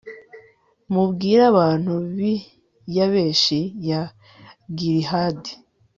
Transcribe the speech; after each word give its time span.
mubwire 0.93 1.43
abantu 1.51 1.91
b'i 2.15 2.33
yabeshi 2.95 3.59
ya 3.89 4.01
gilihadi 4.77 5.51